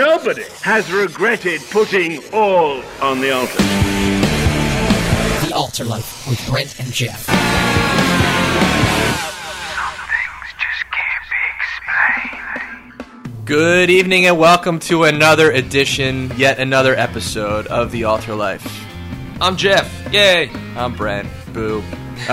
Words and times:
nobody 0.00 0.44
has 0.62 0.90
regretted 0.90 1.60
putting 1.70 2.22
all 2.32 2.82
on 3.02 3.20
the 3.20 3.30
altar. 3.30 3.58
The 5.46 5.52
Altar 5.54 5.84
Life 5.84 6.26
with 6.26 6.42
Brent 6.48 6.80
and 6.80 6.90
Geoff. 6.90 7.26
Good 13.44 13.90
evening 13.90 14.24
and 14.24 14.38
welcome 14.38 14.78
to 14.78 15.04
another 15.04 15.50
edition, 15.50 16.32
yet 16.34 16.58
another 16.58 16.96
episode 16.96 17.66
of 17.66 17.90
The 17.90 18.04
Altar 18.04 18.34
Life. 18.34 18.66
I'm 19.38 19.58
Geoff. 19.58 19.86
Yay. 20.10 20.48
I'm 20.76 20.96
Brent. 20.96 21.28
Boo. 21.52 21.84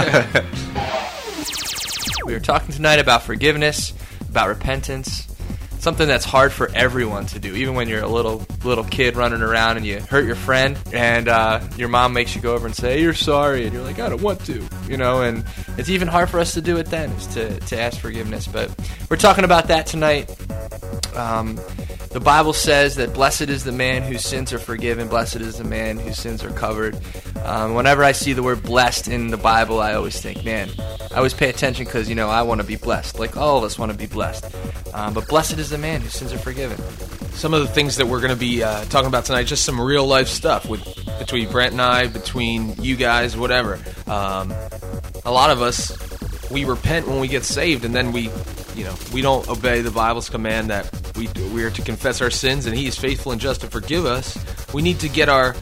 we 2.26 2.34
are 2.34 2.40
talking 2.40 2.72
tonight 2.72 3.00
about 3.00 3.24
forgiveness, 3.24 3.92
about 4.30 4.48
repentance, 4.48 5.28
something 5.80 6.08
that's 6.08 6.26
hard 6.26 6.52
for 6.52 6.70
everyone 6.74 7.26
to 7.28 7.40
do. 7.40 7.56
Even 7.56 7.76
when 7.76 7.88
you're 7.88 8.04
a 8.04 8.08
little 8.08 8.46
little 8.64 8.84
kid 8.84 9.16
running 9.16 9.42
around 9.42 9.78
and 9.78 9.86
you 9.86 10.00
hurt 10.00 10.26
your 10.26 10.36
friend, 10.36 10.78
and 10.94 11.28
uh, 11.28 11.62
your 11.78 11.90
mom 11.90 12.14
makes 12.14 12.36
you 12.36 12.42
go 12.42 12.54
over 12.54 12.66
and 12.66 12.76
say 12.76 13.02
you're 13.02 13.14
sorry, 13.14 13.66
and 13.66 13.74
you're 13.74 13.84
like 13.84 14.00
I 14.00 14.10
don't 14.10 14.22
want 14.22 14.44
to, 14.46 14.68
you 14.88 14.98
know. 14.98 15.22
And 15.22 15.46
it's 15.78 15.90
even 15.90 16.08
hard 16.08 16.30
for 16.30 16.40
us 16.40 16.54
to 16.54 16.62
do 16.62 16.78
it 16.78 16.88
then, 16.88 17.10
is 17.12 17.28
to 17.28 17.60
to 17.60 17.80
ask 17.80 18.00
forgiveness. 18.00 18.48
But 18.48 18.74
we're 19.10 19.18
talking 19.18 19.44
about 19.44 19.68
that 19.68 19.86
tonight. 19.86 20.30
Um, 21.16 21.60
the 22.18 22.24
Bible 22.24 22.54
says 22.54 22.96
that 22.96 23.14
blessed 23.14 23.44
is 23.44 23.64
the 23.64 23.72
man 23.72 24.02
whose 24.02 24.26
sins 24.26 24.52
are 24.52 24.58
forgiven, 24.58 25.08
blessed 25.08 25.36
is 25.36 25.60
the 25.60 25.64
man 25.64 26.00
whose 26.00 26.18
sins 26.18 26.44
are 26.44 26.50
covered. 26.50 26.98
Um, 27.44 27.76
whenever 27.76 28.04
I 28.04 28.12
see 28.12 28.34
the 28.34 28.42
word 28.42 28.64
blessed 28.64 29.08
in 29.08 29.28
the 29.28 29.38
Bible, 29.38 29.80
I 29.80 29.94
always 29.94 30.20
think, 30.20 30.44
man, 30.44 30.68
I 31.12 31.18
always 31.18 31.36
pay 31.36 31.48
attention 31.48 31.86
because, 31.86 32.10
you 32.10 32.16
know, 32.16 32.28
I 32.28 32.42
want 32.42 32.60
to 32.60 32.66
be 32.66 32.76
blessed. 32.76 33.20
Like 33.20 33.38
all 33.38 33.60
of 33.60 33.64
us 33.64 33.78
want 33.78 33.92
to 33.92 33.98
be 34.00 34.08
blessed. 34.08 34.52
Um, 34.96 35.14
but 35.14 35.28
blessed 35.28 35.60
is 35.60 35.70
the 35.70 35.78
man 35.78 36.02
whose 36.02 36.14
sins 36.14 36.34
are 36.34 36.40
forgiven. 36.40 36.80
Some 37.34 37.54
of 37.54 37.62
the 37.62 37.68
things 37.68 37.98
that 37.98 38.08
we're 38.08 38.22
going 38.22 38.34
to 38.34 38.40
be 38.40 38.64
uh, 38.64 38.86
talking 38.86 39.08
about 39.08 39.26
tonight, 39.26 39.44
just 39.44 39.64
some 39.64 39.80
real 39.80 40.08
life 40.08 40.28
stuff 40.28 40.68
with 40.68 40.84
between 41.20 41.52
Brent 41.52 41.74
and 41.74 41.82
I, 41.84 42.08
between 42.08 42.82
you 42.82 42.96
guys, 42.96 43.38
whatever. 43.38 43.76
Um, 44.08 44.52
a 45.24 45.32
lot 45.32 45.52
of 45.52 45.62
us, 45.62 45.96
we 46.50 46.66
repent 46.66 47.08
when 47.08 47.20
we 47.20 47.28
get 47.28 47.44
saved, 47.44 47.86
and 47.86 47.94
then 47.94 48.12
we, 48.12 48.32
you 48.74 48.86
know, 48.86 48.96
we 49.14 49.22
don't 49.22 49.48
obey 49.48 49.82
the 49.82 49.92
Bible's 49.92 50.32
command 50.32 50.72
that 50.72 50.92
we 51.18 51.28
we 51.54 51.64
are 51.64 51.72
to 51.72 51.82
confess 51.82 52.22
our 52.22 52.30
sins, 52.30 52.66
and 52.66 52.76
He 52.76 52.88
is 52.88 52.98
faithful 52.98 53.32
and 53.32 53.42
just 53.42 53.62
to 53.62 53.68
forgive 53.68 54.06
us. 54.06 54.38
We 54.74 54.82
need 54.82 55.00
to 55.00 55.10
get 55.10 55.30
our 55.30 55.56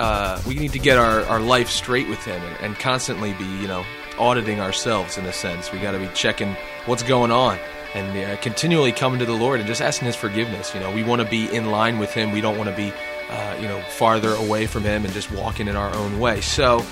uh, 0.00 0.40
we 0.46 0.54
need 0.54 0.72
to 0.72 0.78
get 0.78 0.98
our, 0.98 1.22
our 1.22 1.40
life 1.40 1.68
straight 1.68 2.08
with 2.08 2.24
Him, 2.24 2.40
and, 2.42 2.56
and 2.60 2.78
constantly 2.78 3.32
be, 3.34 3.44
you 3.44 3.68
know, 3.68 3.84
auditing 4.18 4.60
ourselves 4.60 5.18
in 5.18 5.26
a 5.26 5.32
sense. 5.32 5.72
We 5.72 5.78
got 5.78 5.92
to 5.92 5.98
be 5.98 6.08
checking 6.14 6.56
what's 6.86 7.02
going 7.02 7.30
on 7.30 7.58
and 7.94 8.16
uh, 8.16 8.40
continually 8.40 8.92
coming 8.92 9.18
to 9.18 9.26
the 9.26 9.34
Lord 9.34 9.58
and 9.58 9.66
just 9.66 9.82
asking 9.82 10.06
His 10.06 10.16
forgiveness. 10.16 10.72
You 10.74 10.80
know, 10.80 10.92
we 10.92 11.02
want 11.02 11.22
to 11.22 11.28
be 11.28 11.54
in 11.54 11.70
line 11.70 11.98
with 11.98 12.12
Him. 12.12 12.32
We 12.32 12.40
don't 12.40 12.56
want 12.56 12.70
to 12.70 12.76
be, 12.76 12.92
uh, 13.28 13.56
you 13.60 13.68
know, 13.68 13.80
farther 13.82 14.32
away 14.34 14.66
from 14.66 14.84
Him 14.84 15.04
and 15.04 15.12
just 15.12 15.30
walking 15.32 15.68
in 15.68 15.76
our 15.76 15.94
own 15.94 16.18
way. 16.20 16.40
So, 16.40 16.84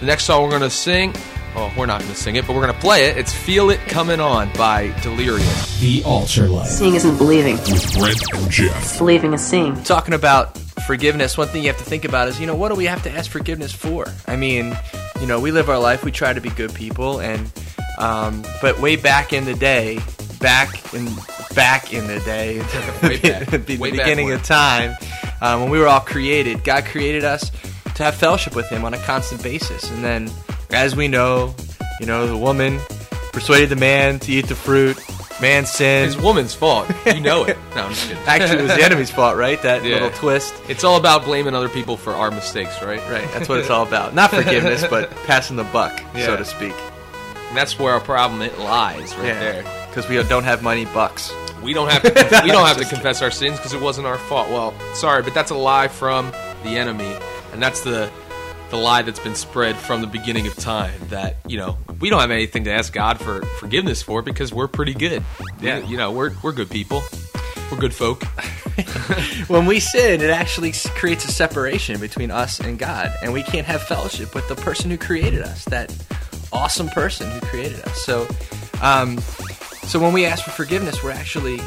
the 0.00 0.06
next 0.06 0.24
song 0.24 0.42
we're 0.42 0.50
going 0.50 0.62
to 0.62 0.70
sing, 0.70 1.14
well, 1.56 1.72
we're 1.76 1.86
not 1.86 2.00
going 2.00 2.12
to 2.12 2.16
sing 2.18 2.36
it, 2.36 2.46
but 2.46 2.54
we're 2.54 2.62
going 2.62 2.74
to 2.74 2.80
play 2.80 3.06
it. 3.06 3.16
It's 3.16 3.32
"Feel 3.32 3.70
It 3.70 3.80
Coming 3.88 4.20
On" 4.20 4.48
by 4.56 4.94
Delirium. 5.02 5.48
The 5.80 6.02
Altar 6.04 6.46
Life. 6.48 6.68
Seeing 6.68 6.94
isn't 6.94 7.16
believing. 7.16 7.56
with 7.56 7.94
Brent 7.98 8.20
and 8.34 8.50
Geoff. 8.50 8.98
Believing 8.98 9.32
is 9.32 9.44
seeing. 9.44 9.82
Talking 9.82 10.14
about 10.14 10.56
forgiveness, 10.86 11.36
one 11.36 11.48
thing 11.48 11.62
you 11.62 11.68
have 11.68 11.78
to 11.78 11.84
think 11.84 12.04
about 12.04 12.28
is, 12.28 12.38
you 12.38 12.46
know, 12.46 12.54
what 12.54 12.68
do 12.68 12.74
we 12.76 12.84
have 12.84 13.02
to 13.04 13.10
ask 13.10 13.30
forgiveness 13.30 13.72
for? 13.72 14.06
I 14.26 14.36
mean, 14.36 14.76
you 15.20 15.26
know, 15.26 15.40
we 15.40 15.50
live 15.50 15.68
our 15.70 15.78
life, 15.78 16.04
we 16.04 16.12
try 16.12 16.32
to 16.32 16.40
be 16.40 16.50
good 16.50 16.72
people, 16.74 17.20
and 17.20 17.50
um, 17.98 18.44
but 18.60 18.78
way 18.80 18.96
back 18.96 19.32
in 19.32 19.44
the 19.46 19.54
day, 19.54 19.98
back 20.40 20.92
in 20.94 21.08
back 21.54 21.94
in 21.94 22.06
the 22.06 22.20
day, 22.20 22.58
Way 23.02 23.16
back. 23.18 23.50
the 23.50 23.58
be- 23.58 23.78
Way 23.78 23.90
beginning 23.92 24.26
when. 24.26 24.34
of 24.34 24.42
time, 24.44 24.94
um, 25.40 25.62
when 25.62 25.70
we 25.70 25.78
were 25.78 25.88
all 25.88 26.00
created, 26.00 26.62
God 26.64 26.84
created 26.84 27.24
us 27.24 27.50
to 27.94 28.02
have 28.04 28.14
fellowship 28.14 28.54
with 28.54 28.68
Him 28.68 28.84
on 28.84 28.92
a 28.92 28.98
constant 28.98 29.42
basis, 29.42 29.90
and 29.90 30.04
then, 30.04 30.30
as 30.70 30.94
we 30.96 31.08
know, 31.08 31.54
you 32.00 32.06
know, 32.06 32.26
the 32.26 32.36
woman 32.36 32.78
persuaded 33.32 33.68
the 33.68 33.76
man 33.76 34.18
to 34.20 34.32
eat 34.32 34.46
the 34.46 34.54
fruit. 34.54 34.98
Man 35.40 35.66
sinned. 35.66 36.12
It's 36.14 36.20
woman's 36.22 36.54
fault. 36.54 36.90
You 37.04 37.20
know 37.20 37.44
it. 37.44 37.58
No, 37.74 37.82
I'm 37.84 37.90
just 37.90 38.08
kidding. 38.08 38.22
Actually, 38.26 38.60
it 38.60 38.62
was 38.68 38.74
the 38.76 38.82
enemy's 38.84 39.10
fault, 39.10 39.36
right? 39.36 39.60
That 39.60 39.84
Yeah. 39.84 39.94
little 39.94 40.10
twist. 40.10 40.54
It's 40.66 40.82
all 40.82 40.96
about 40.96 41.24
blaming 41.26 41.54
other 41.54 41.68
people 41.68 41.98
for 41.98 42.14
our 42.14 42.30
mistakes, 42.30 42.80
right? 42.82 43.00
Right, 43.10 43.30
that's 43.34 43.46
what 43.46 43.58
it's 43.58 43.68
all 43.68 43.86
about. 43.86 44.14
Not 44.14 44.30
forgiveness, 44.30 44.86
but 44.88 45.10
passing 45.26 45.56
the 45.56 45.64
buck, 45.64 46.00
so 46.14 46.36
to 46.38 46.44
speak. 46.44 46.72
And 47.48 47.56
that's 47.56 47.78
where 47.78 47.92
our 47.92 48.00
problem 48.00 48.40
it 48.40 48.58
lies, 48.58 49.14
right 49.16 49.24
there. 49.24 49.62
Because 49.90 50.08
we 50.08 50.16
don't 50.26 50.44
have 50.44 50.62
money 50.62 50.86
bucks. 50.86 51.30
We 51.62 51.74
don't 51.74 51.90
have 51.92 52.02
to. 52.02 52.08
we 52.44 52.50
don't 52.50 52.66
have 52.66 52.78
to 52.78 52.86
confess 52.86 53.20
our 53.20 53.30
sins 53.30 53.58
because 53.58 53.74
it 53.74 53.80
wasn't 53.82 54.06
our 54.06 54.18
fault. 54.18 54.48
Well, 54.48 54.72
sorry, 54.94 55.22
but 55.22 55.34
that's 55.34 55.50
a 55.50 55.54
lie 55.54 55.88
from 55.88 56.32
the 56.64 56.78
enemy, 56.78 57.14
and 57.52 57.62
that's 57.62 57.82
the 57.82 58.10
the 58.70 58.76
lie 58.76 59.02
that's 59.02 59.20
been 59.20 59.34
spread 59.34 59.76
from 59.76 60.00
the 60.00 60.06
beginning 60.06 60.46
of 60.46 60.56
time. 60.56 60.94
That 61.08 61.36
you 61.46 61.58
know 61.58 61.78
we 62.00 62.10
don't 62.10 62.20
have 62.20 62.30
anything 62.30 62.64
to 62.64 62.72
ask 62.72 62.92
God 62.92 63.20
for 63.20 63.42
forgiveness 63.58 64.02
for 64.02 64.22
because 64.22 64.52
we're 64.52 64.68
pretty 64.68 64.94
good. 64.94 65.22
Yeah. 65.60 65.78
you, 65.78 65.96
know 65.96 66.12
we're 66.12 66.32
we're 66.42 66.52
good 66.52 66.70
people. 66.70 67.02
We're 67.70 67.78
good 67.78 67.94
folk. 67.94 68.22
When 69.48 69.64
we 69.64 69.80
sin, 69.80 70.20
it 70.20 70.30
actually 70.30 70.72
creates 70.72 71.24
a 71.24 71.32
separation 71.32 71.98
between 72.00 72.30
us 72.30 72.60
and 72.60 72.78
God, 72.78 73.12
and 73.22 73.32
we 73.32 73.42
can't 73.42 73.66
have 73.66 73.82
fellowship 73.82 74.34
with 74.34 74.48
the 74.48 74.56
person 74.56 74.90
who 74.90 74.98
created 74.98 75.40
us, 75.40 75.64
that 75.66 75.94
awesome 76.52 76.88
person 76.88 77.30
who 77.30 77.40
created 77.40 77.80
us. 77.86 78.04
So, 78.04 78.26
um, 78.82 79.18
so 79.84 79.98
when 79.98 80.12
we 80.12 80.26
ask 80.26 80.44
for 80.44 80.50
forgiveness, 80.50 81.02
we're 81.02 81.12
actually, 81.12 81.60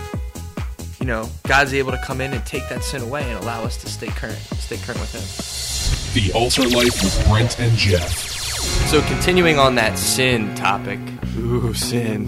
you 1.00 1.06
know, 1.06 1.30
God's 1.44 1.74
able 1.74 1.92
to 1.92 1.98
come 2.00 2.22
in 2.22 2.34
and 2.34 2.46
take 2.46 2.68
that 2.70 2.84
sin 2.84 3.02
away 3.02 3.24
and 3.24 3.42
allow 3.42 3.64
us 3.64 3.78
to 3.78 3.90
stay 3.90 4.08
current, 4.08 4.38
stay 4.38 4.78
current 4.78 5.00
with 5.00 5.14
Him. 5.14 6.22
The 6.22 6.34
Altar 6.34 6.64
Life 6.64 7.04
with 7.04 7.26
Brent 7.28 7.60
and 7.60 7.76
Geoff. 7.78 8.40
So, 8.90 9.02
continuing 9.04 9.60
on 9.60 9.76
that 9.76 9.98
sin 9.98 10.54
topic, 10.56 11.00
ooh, 11.38 11.74
sin. 11.74 12.28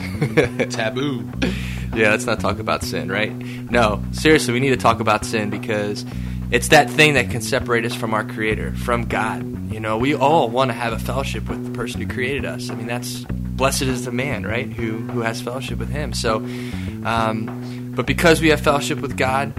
Taboo. 0.70 1.30
Yeah, 1.94 2.12
let's 2.12 2.26
not 2.26 2.40
talk 2.40 2.59
about 2.59 2.84
sin, 2.84 3.12
right? 3.12 3.32
No, 3.32 4.02
seriously, 4.12 4.54
we 4.54 4.62
need 4.62 4.70
to 4.70 4.78
talk 4.78 5.02
about 5.02 5.26
sin 5.26 5.50
because 5.50 6.06
it's 6.52 6.70
that 6.70 6.90
thing 6.90 7.16
that 7.16 7.30
can 7.30 7.42
separate 7.42 7.84
us 7.84 7.94
from 7.94 8.14
our 8.14 8.24
Creator, 8.24 8.74
from 8.76 9.06
God. 9.06 9.74
You 9.74 9.80
know, 9.80 9.98
we 9.98 10.16
all 10.16 10.50
want 10.50 10.70
to 10.70 10.74
have 10.74 10.94
a 10.94 11.00
fellowship 11.00 11.50
with 11.50 11.66
the 11.66 11.72
person 11.72 12.02
who 12.02 12.08
created 12.08 12.46
us. 12.46 12.70
I 12.70 12.76
mean, 12.76 12.88
that's 12.88 13.26
blessed 13.30 13.84
is 13.84 14.06
the 14.06 14.12
man, 14.12 14.46
right, 14.46 14.72
who 14.72 15.00
who 15.00 15.22
has 15.22 15.42
fellowship 15.42 15.80
with 15.80 15.90
Him. 15.90 16.14
So, 16.14 16.38
um, 17.06 17.81
but 18.01 18.07
because 18.07 18.41
we 18.41 18.50
have 18.50 18.59
fellowship 18.59 19.00
with 19.00 19.16
God, 19.16 19.56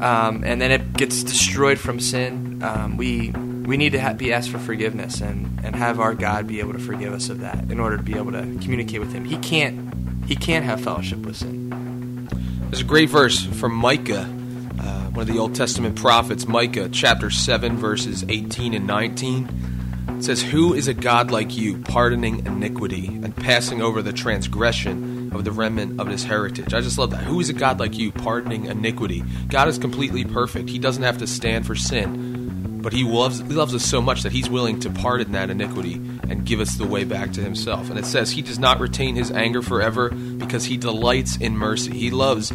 um, 0.00 0.44
and 0.44 0.60
then 0.60 0.70
it 0.70 0.92
gets 0.92 1.24
destroyed 1.24 1.76
from 1.76 1.98
sin, 1.98 2.62
um, 2.62 2.96
we 2.96 3.30
we 3.32 3.76
need 3.76 3.90
to 3.90 4.00
ha- 4.00 4.12
be 4.12 4.32
asked 4.32 4.50
for 4.50 4.60
forgiveness 4.60 5.20
and 5.20 5.58
and 5.64 5.74
have 5.74 5.98
our 5.98 6.14
God 6.14 6.46
be 6.46 6.60
able 6.60 6.72
to 6.74 6.78
forgive 6.78 7.12
us 7.12 7.30
of 7.30 7.40
that 7.40 7.68
in 7.68 7.80
order 7.80 7.96
to 7.96 8.02
be 8.04 8.16
able 8.16 8.30
to 8.30 8.42
communicate 8.62 9.00
with 9.00 9.12
Him. 9.12 9.24
He 9.24 9.36
can't 9.38 9.92
he 10.24 10.36
can't 10.36 10.64
have 10.64 10.80
fellowship 10.80 11.18
with 11.18 11.38
sin. 11.38 12.28
There's 12.70 12.82
a 12.82 12.84
great 12.84 13.10
verse 13.10 13.44
from 13.44 13.74
Micah, 13.74 14.32
uh, 14.78 15.06
one 15.10 15.22
of 15.22 15.26
the 15.26 15.40
Old 15.40 15.56
Testament 15.56 15.96
prophets, 15.96 16.46
Micah 16.46 16.88
chapter 16.92 17.28
7, 17.28 17.76
verses 17.76 18.24
18 18.28 18.72
and 18.72 18.86
19. 18.86 20.06
It 20.10 20.22
says, 20.22 20.42
Who 20.42 20.74
is 20.74 20.86
a 20.86 20.94
God 20.94 21.32
like 21.32 21.56
you, 21.56 21.78
pardoning 21.78 22.46
iniquity 22.46 23.06
and 23.08 23.34
passing 23.34 23.82
over 23.82 24.00
the 24.00 24.12
transgression 24.12 25.09
of 25.32 25.44
the 25.44 25.52
remnant 25.52 26.00
of 26.00 26.08
his 26.08 26.24
heritage? 26.24 26.74
I 26.74 26.80
just 26.80 26.98
love 26.98 27.10
that. 27.10 27.22
Who 27.22 27.40
is 27.40 27.48
a 27.48 27.52
God 27.52 27.80
like 27.80 27.96
you, 27.96 28.12
pardoning 28.12 28.66
iniquity? 28.66 29.22
God 29.48 29.68
is 29.68 29.78
completely 29.78 30.24
perfect. 30.24 30.68
He 30.68 30.78
doesn't 30.78 31.02
have 31.02 31.18
to 31.18 31.26
stand 31.26 31.66
for 31.66 31.74
sin. 31.74 32.38
But 32.82 32.92
he 32.92 33.04
loves, 33.04 33.40
he 33.40 33.48
loves 33.48 33.74
us 33.74 33.84
so 33.84 34.00
much 34.00 34.22
that 34.22 34.32
he's 34.32 34.48
willing 34.48 34.80
to 34.80 34.90
pardon 34.90 35.32
that 35.32 35.50
iniquity 35.50 35.94
and 35.94 36.46
give 36.46 36.60
us 36.60 36.76
the 36.76 36.86
way 36.86 37.04
back 37.04 37.32
to 37.32 37.42
himself. 37.42 37.90
And 37.90 37.98
it 37.98 38.06
says, 38.06 38.30
He 38.30 38.42
does 38.42 38.58
not 38.58 38.80
retain 38.80 39.16
his 39.16 39.30
anger 39.30 39.60
forever 39.60 40.10
because 40.10 40.64
he 40.64 40.76
delights 40.76 41.36
in 41.36 41.56
mercy. 41.56 41.92
He 41.92 42.10
loves 42.10 42.52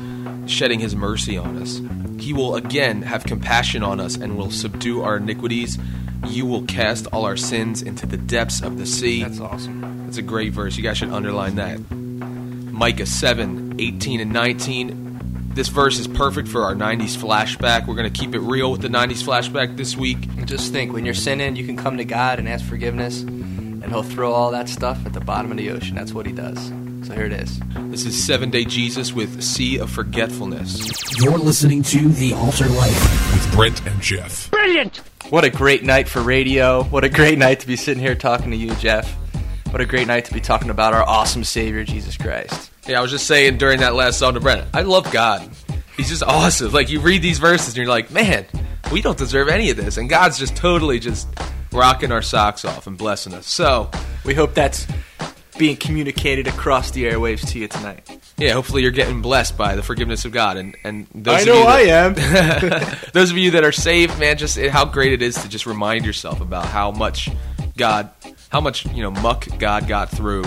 shedding 0.48 0.80
his 0.80 0.96
mercy 0.96 1.38
on 1.38 1.62
us. 1.62 1.82
He 2.20 2.34
will 2.34 2.56
again 2.56 3.04
have 3.04 3.24
compassion 3.24 3.84
on 3.84 4.00
us 4.00 4.16
and 4.16 4.38
will 4.38 4.52
subdue 4.52 5.04
our 5.04 5.18
iniquities. 5.18 5.78
You 6.28 6.46
will 6.48 6.64
cast 6.64 7.08
all 7.08 7.26
our 7.26 7.38
sins 7.38 7.82
into 7.82 8.08
the 8.08 8.18
depths 8.18 8.62
of 8.62 8.78
the 8.78 8.86
sea. 8.86 9.24
That's 9.24 9.40
awesome. 9.40 10.06
That's 10.06 10.18
a 10.18 10.24
great 10.24 10.54
verse. 10.54 10.76
You 10.76 10.84
guys 10.84 10.98
should 10.98 11.12
underline 11.12 11.56
that. 11.56 11.80
Micah 12.76 13.06
7, 13.06 13.78
18 13.80 14.20
and 14.20 14.34
19. 14.34 15.52
This 15.54 15.70
verse 15.70 15.98
is 15.98 16.10
perfect 16.10 16.50
for 16.50 16.64
our 16.64 16.76
90s 16.76 17.16
flashback. 17.16 17.88
We're 17.88 17.96
going 17.96 18.12
to 18.12 18.20
keep 18.20 18.36
it 18.36 18.40
real 18.40 18.70
with 18.70 18.82
the 18.82 18.90
90s 18.90 19.24
flashback 19.24 19.78
this 19.78 19.96
week. 19.96 20.18
And 20.38 20.46
just 20.46 20.74
think, 20.74 20.92
when 20.92 21.06
you're 21.06 21.14
sinning, 21.14 21.56
you 21.56 21.66
can 21.66 21.78
come 21.78 21.96
to 21.96 22.04
God 22.04 22.38
and 22.38 22.50
ask 22.50 22.66
forgiveness, 22.66 23.22
and 23.22 23.86
He'll 23.86 24.04
throw 24.04 24.34
all 24.34 24.52
that 24.52 24.68
stuff 24.68 25.06
at 25.06 25.14
the 25.14 25.22
bottom 25.22 25.52
of 25.52 25.58
the 25.58 25.72
ocean. 25.72 25.96
That's 25.96 26.12
what 26.12 26.26
He 26.26 26.34
does. 26.34 26.68
So 27.08 27.14
here 27.14 27.28
it 27.28 27.32
is. 27.32 27.62
This 27.78 28.06
is 28.06 28.22
Seven 28.22 28.50
Day 28.50 28.66
Jesus 28.66 29.14
with 29.14 29.42
Sea 29.42 29.80
of 29.80 29.90
Forgetfulness. 29.90 31.22
You're 31.22 31.38
listening 31.38 31.82
to 31.84 32.10
The 32.10 32.34
Altar 32.34 32.68
Life. 32.68 33.34
with 33.34 33.56
Brent 33.56 33.88
and 33.88 34.02
Geoff. 34.02 34.52
Brilliant! 34.52 34.98
What 35.30 35.46
a 35.46 35.50
great 35.50 35.86
night 35.86 36.10
for 36.10 36.22
radio. 36.22 36.84
What 36.84 37.06
a 37.06 37.10
great 37.10 37.38
night 37.38 37.62
to 37.62 37.68
be 37.68 37.78
sitting 37.78 38.04
here 38.04 38.16
talking 38.16 38.52
to 38.52 38.58
you, 38.58 38.76
Geoff. 38.76 39.16
What 39.76 39.82
a 39.82 39.86
great 39.86 40.08
night 40.08 40.24
to 40.24 40.34
be 40.34 40.40
talking 40.40 40.70
about 40.70 40.94
our 40.94 41.04
awesome 41.04 41.44
Savior, 41.44 41.84
Jesus 41.84 42.16
Christ. 42.16 42.72
Yeah, 42.88 42.98
I 42.98 43.02
was 43.02 43.12
just 43.12 43.28
saying 43.28 43.58
during 43.58 43.82
that 43.82 43.94
last 43.94 44.18
song 44.20 44.36
to 44.36 44.40
Brent, 44.40 44.66
I 44.74 44.84
love 44.84 45.12
God. 45.12 45.50
He's 45.98 46.08
just 46.08 46.24
awesome. 46.24 46.72
Like 46.72 46.90
you 46.90 47.02
read 47.02 47.22
these 47.22 47.40
verses 47.40 47.68
and 47.68 47.76
you're 47.76 47.88
like, 47.88 48.10
man, 48.10 48.46
we 48.90 49.02
don't 49.02 49.18
deserve 49.18 49.50
any 49.50 49.72
of 49.72 49.76
this, 49.76 49.98
and 49.98 50.10
God's 50.10 50.40
just 50.40 50.56
totally 50.56 50.98
just 50.98 51.28
rocking 51.74 52.14
our 52.14 52.22
socks 52.22 52.64
off 52.64 52.88
and 52.88 52.98
blessing 52.98 53.34
us. 53.34 53.48
So 53.48 53.92
We 54.24 54.34
hope 54.34 54.54
that's 54.54 54.88
being 55.58 55.76
communicated 55.76 56.48
across 56.48 56.92
the 56.92 57.04
airwaves 57.04 57.46
to 57.50 57.60
you 57.60 57.68
tonight. 57.68 58.10
yeah, 58.38 58.54
hopefully 58.54 58.82
you're 58.82 58.92
getting 58.92 59.22
blessed 59.22 59.58
by 59.58 59.76
the 59.76 59.84
forgiveness 59.84 60.24
of 60.24 60.32
God, 60.32 60.56
and 60.56 60.78
and 60.86 61.06
those 61.14 61.36
I 61.36 61.40
of 61.42 61.48
know 61.48 61.60
you 61.80 61.88
that, 61.88 62.64
am. 63.04 63.10
those 63.14 63.30
of 63.30 63.38
you 63.38 63.52
that 63.52 63.66
are 63.66 63.74
saved, 63.74 64.18
man, 64.20 64.38
just 64.38 64.58
how 64.58 64.86
great 64.86 65.12
it 65.12 65.22
is 65.22 65.36
to 65.42 65.50
just 65.50 65.66
remind 65.66 66.06
yourself 66.06 66.40
about 66.40 66.66
how 66.66 66.92
much 66.92 67.30
God, 67.76 68.10
how 68.56 68.62
much 68.62 68.86
you 68.94 69.04
know 69.04 69.12
muck 69.12 69.46
God 69.60 69.86
got 69.86 70.08
through 70.10 70.46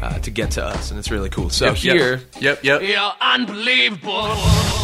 uh, 0.00 0.16
to 0.20 0.30
get 0.30 0.52
to 0.52 0.64
us, 0.64 0.92
and 0.92 0.98
it's 1.00 1.10
really 1.10 1.28
cool. 1.28 1.50
So 1.50 1.72
here, 1.74 2.22
Yep, 2.38 2.62
yep. 2.62 2.82
You're 2.82 3.12
unbelievable. 3.20 4.28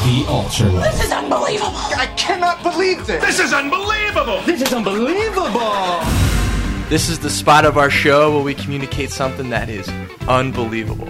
The 0.02 0.24
altar. 0.28 0.68
This 0.70 1.04
is 1.04 1.12
unbelievable. 1.12 1.70
I 1.96 2.12
cannot 2.16 2.64
believe 2.64 3.06
this. 3.06 3.22
This 3.24 3.38
is 3.38 3.52
unbelievable. 3.52 4.40
This 4.42 4.60
is 4.60 4.72
unbelievable. 4.72 6.00
This 6.88 7.08
is 7.08 7.20
the 7.20 7.30
spot 7.30 7.64
of 7.64 7.78
our 7.78 7.90
show 7.90 8.34
where 8.34 8.42
we 8.42 8.54
communicate 8.54 9.10
something 9.10 9.50
that 9.50 9.68
is 9.68 9.88
unbelievable. 10.26 11.08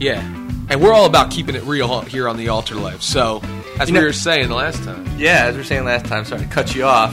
yeah, 0.00 0.22
and 0.70 0.82
we're 0.82 0.92
all 0.92 1.06
about 1.06 1.30
keeping 1.30 1.54
it 1.54 1.62
real 1.62 2.00
here 2.00 2.28
on 2.28 2.36
the 2.36 2.48
Altar 2.48 2.74
Life. 2.74 3.00
So 3.00 3.40
as 3.78 3.88
You 3.88 3.94
we 3.94 4.00
know- 4.00 4.06
were 4.06 4.12
saying 4.12 4.48
the 4.48 4.56
last 4.56 4.82
time, 4.82 5.06
Yeah, 5.16 5.44
as 5.44 5.52
we 5.54 5.58
were 5.60 5.64
saying 5.64 5.84
last 5.84 6.06
time, 6.06 6.24
sorry 6.24 6.40
to 6.42 6.48
cut 6.48 6.74
you 6.74 6.82
off, 6.82 7.12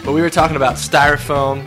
but 0.04 0.12
we 0.12 0.20
were 0.22 0.30
talking 0.30 0.54
about 0.54 0.74
styrofoam 0.76 1.66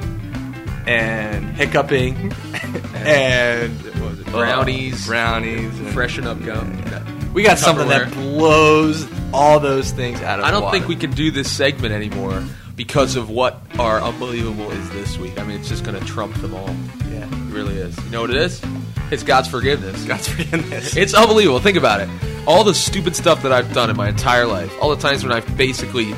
and 0.86 1.46
hiccuping 1.56 2.32
and 2.96 3.74
what 4.00 4.12
was 4.12 4.20
it? 4.20 4.28
Uh, 4.28 4.32
brownies, 4.32 5.08
brownies. 5.08 5.80
And 5.80 5.90
freshen 5.90 6.26
up 6.28 6.44
gum. 6.44 7.34
we 7.34 7.44
got 7.44 7.58
something 7.60 7.88
that 7.90 8.12
blows 8.14 9.08
all 9.34 9.60
those 9.60 9.92
things 9.92 10.22
out 10.22 10.40
of. 10.40 10.46
I 10.46 10.52
don't 10.52 10.64
water. 10.64 10.78
think 10.78 10.88
we 10.88 10.96
can 10.96 11.12
do 11.12 11.32
this 11.32 11.52
segment 11.52 11.94
anymore 11.94 12.44
because 12.76 13.16
of 13.16 13.30
what 13.30 13.62
our 13.80 14.02
unbelievable 14.02 14.72
is 14.72 14.90
this 14.92 15.18
week. 15.18 15.40
I 15.40 15.44
mean, 15.44 15.60
it's 15.60 15.70
just 15.70 15.84
going 15.84 16.00
to 16.00 16.06
trump 16.06 16.36
them 16.42 16.54
all. 16.56 16.68
Yeah, 17.12 17.26
It 17.28 17.54
really 17.54 17.76
is. 17.76 17.98
You 18.06 18.10
know 18.12 18.22
what 18.22 18.30
it 18.32 18.38
is? 18.38 18.62
It's 19.12 19.24
God's 19.24 19.48
forgiveness. 19.48 20.04
God's 20.06 20.28
forgiveness. 20.28 20.96
It's 20.98 21.14
unbelievable. 21.14 21.60
Think 21.60 21.78
about 21.78 22.02
it. 22.02 22.10
All 22.48 22.64
the 22.64 22.74
stupid 22.74 23.16
stuff 23.16 23.44
that 23.44 23.52
I've 23.52 23.72
done 23.74 23.90
in 23.90 23.96
my 23.96 24.10
entire 24.10 24.46
life, 24.48 24.74
all 24.82 24.90
the 24.90 25.02
times 25.02 25.24
when 25.24 25.32
I've 25.32 25.56
basically 25.58 26.14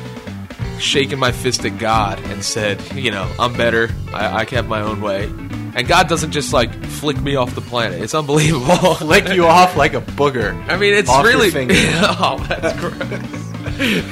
shaken 0.80 1.18
my 1.18 1.32
fist 1.32 1.64
at 1.64 1.78
God 1.78 2.18
and 2.26 2.44
said, 2.44 2.80
you 2.94 3.10
know, 3.10 3.30
I'm 3.38 3.52
better. 3.54 3.90
I, 4.12 4.40
I 4.40 4.44
can 4.44 4.56
have 4.56 4.68
my 4.68 4.80
own 4.82 5.00
way. 5.00 5.24
And 5.24 5.86
God 5.86 6.08
doesn't 6.08 6.30
just 6.32 6.52
like 6.52 6.72
flick 6.86 7.20
me 7.20 7.36
off 7.36 7.54
the 7.54 7.60
planet. 7.60 8.00
It's 8.00 8.14
unbelievable. 8.14 8.96
Lick 9.06 9.28
you 9.34 9.44
off 9.46 9.76
like 9.76 9.92
a 9.94 10.00
booger. 10.00 10.54
I 10.68 10.76
mean, 10.78 10.94
it's 10.94 11.10
really. 11.10 11.50
oh, 11.74 12.44
that's 12.48 12.80
gross. 12.80 13.42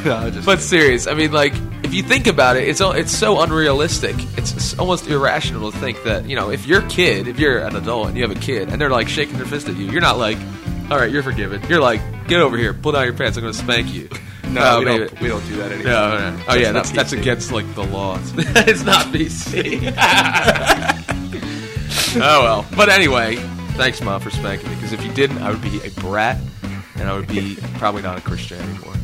No, 0.04 0.30
just- 0.30 0.44
But 0.44 0.60
serious, 0.60 1.06
I 1.06 1.14
mean, 1.14 1.32
like 1.32 1.54
if 1.84 1.94
you 1.94 2.02
think 2.02 2.26
about 2.26 2.56
it, 2.58 2.68
it's 2.68 2.82
it's 2.82 3.12
so 3.16 3.40
unrealistic. 3.40 4.14
It's, 4.36 4.52
it's 4.52 4.78
almost 4.78 5.06
irrational 5.06 5.72
to 5.72 5.78
think 5.78 6.02
that 6.02 6.28
you 6.28 6.36
know 6.36 6.50
if 6.50 6.66
your 6.66 6.82
kid, 6.88 7.28
if 7.28 7.38
you're 7.38 7.60
an 7.60 7.74
adult 7.76 8.08
and 8.08 8.16
you 8.16 8.26
have 8.28 8.36
a 8.36 8.40
kid 8.40 8.68
and 8.68 8.78
they're 8.78 8.90
like 8.90 9.08
shaking 9.08 9.36
their 9.38 9.46
fist 9.46 9.68
at 9.68 9.76
you, 9.76 9.86
you're 9.86 10.02
not 10.02 10.18
like, 10.18 10.36
all 10.90 10.98
right, 10.98 11.10
you're 11.10 11.22
forgiven. 11.22 11.62
You're 11.68 11.80
like, 11.80 12.02
get 12.28 12.40
over 12.40 12.58
here, 12.58 12.74
pull 12.74 12.92
down 12.92 13.04
your 13.06 13.14
pants, 13.14 13.38
I'm 13.38 13.42
going 13.42 13.54
to 13.54 13.58
spank 13.58 13.94
you. 13.94 14.10
No, 14.54 14.78
we 14.78 14.84
don't. 14.84 15.20
We 15.20 15.28
don't 15.28 15.46
do 15.46 15.56
that 15.56 15.72
anymore. 15.72 15.92
No, 15.92 16.18
no, 16.18 16.36
no. 16.36 16.42
Oh 16.48 16.54
yeah, 16.54 16.72
That's 16.72 16.90
that's 16.90 17.10
that's 17.10 17.12
against 17.12 17.52
like 17.52 17.72
the 17.74 17.84
laws. 17.84 18.32
it's 18.36 18.84
not 18.84 19.06
BC. 19.06 19.92
oh 22.16 22.42
well. 22.42 22.66
But 22.76 22.88
anyway, 22.88 23.36
thanks, 23.76 24.00
mom, 24.00 24.20
for 24.20 24.30
spanking 24.30 24.68
me. 24.68 24.74
Because 24.76 24.92
if 24.92 25.04
you 25.04 25.12
didn't, 25.12 25.38
I 25.38 25.50
would 25.50 25.62
be 25.62 25.80
a 25.84 25.90
brat, 26.00 26.38
and 26.96 27.08
I 27.08 27.16
would 27.16 27.28
be 27.28 27.56
probably 27.74 28.02
not 28.02 28.18
a 28.18 28.20
Christian 28.20 28.60
anymore, 28.60 28.94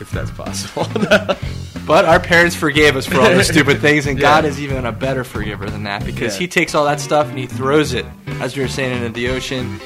if 0.00 0.10
that's 0.10 0.30
possible. 0.30 0.86
But 1.86 2.04
our 2.04 2.20
parents 2.20 2.54
forgave 2.54 2.96
us 2.96 3.06
for 3.06 3.18
all 3.18 3.30
the 3.30 3.42
stupid 3.42 3.80
things, 3.80 4.06
and 4.06 4.18
Yeah. 4.18 4.22
God 4.22 4.44
is 4.44 4.60
even 4.60 4.84
a 4.84 4.92
better 4.92 5.24
forgiver 5.24 5.70
than 5.70 5.84
that 5.84 6.04
because 6.04 6.34
Yeah. 6.34 6.40
He 6.40 6.48
takes 6.48 6.74
all 6.74 6.84
that 6.84 7.00
stuff 7.00 7.30
and 7.30 7.38
He 7.38 7.46
throws 7.46 7.94
it, 7.94 8.04
as 8.40 8.54
we 8.54 8.62
were 8.62 8.68
saying, 8.68 9.02
into 9.02 9.08
the 9.18 9.30
ocean. 9.30 9.80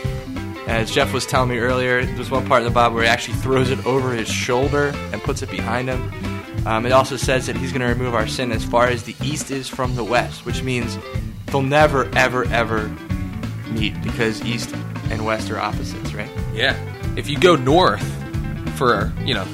As 0.73 0.91
Geoff 0.91 1.13
was 1.13 1.27
telling 1.27 1.51
me 1.51 1.59
earlier, 1.59 2.03
there's 2.05 2.31
one 2.31 2.47
part 2.47 2.63
in 2.63 2.65
the 2.69 2.73
Bible 2.75 2.95
where 2.95 3.05
He 3.05 3.11
actually 3.11 3.35
throws 3.37 3.71
it 3.71 3.85
over 3.85 4.13
His 4.15 4.27
shoulder 4.29 4.87
and 5.13 5.23
puts 5.23 5.43
it 5.43 5.51
behind 5.51 5.89
Him. 5.91 6.67
Um, 6.67 6.87
it 6.87 6.93
also 6.93 7.17
says 7.17 7.47
that 7.47 7.57
He's 7.57 7.73
going 7.73 7.83
to 7.83 7.87
remove 7.89 8.15
our 8.15 8.27
sin 8.27 8.51
as 8.51 8.65
far 8.65 8.87
as 8.87 9.03
the 9.03 9.15
east 9.23 9.51
is 9.51 9.69
from 9.69 9.95
the 9.97 10.03
west, 10.05 10.47
which 10.47 10.63
means 10.63 10.97
they'll 11.47 11.61
never, 11.63 12.09
ever, 12.17 12.47
ever 12.47 12.89
meet 13.71 14.01
because 14.03 14.43
east 14.45 14.75
and 15.11 15.25
west 15.27 15.51
are 15.51 15.59
opposites, 15.59 16.15
right? 16.15 16.31
Yeah. 16.55 16.75
If 17.17 17.29
you 17.29 17.39
go 17.39 17.55
north 17.55 18.03
for, 18.79 19.13
you 19.25 19.35
know, 19.35 19.47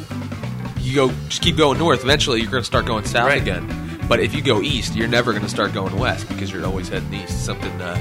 you 0.79 0.95
go 0.95 1.11
just 1.29 1.43
keep 1.43 1.57
going 1.57 1.79
north, 1.79 2.05
eventually 2.05 2.41
you're 2.41 2.51
going 2.51 2.63
to 2.63 2.67
start 2.67 2.87
going 2.87 3.05
south 3.05 3.27
Right. 3.27 3.43
again. 3.43 3.99
But 4.09 4.21
if 4.21 4.35
you 4.35 4.41
go 4.41 4.63
east, 4.63 4.95
you're 4.95 5.09
never 5.09 5.33
going 5.33 5.43
to 5.45 5.51
start 5.51 5.73
going 5.75 5.99
west 5.99 6.29
because 6.29 6.53
you're 6.53 6.65
always 6.65 6.89
heading 6.89 7.13
east. 7.13 7.45
Something 7.45 7.73
uh, 7.83 7.99